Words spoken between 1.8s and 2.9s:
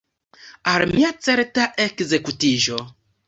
ekzekutiĝo!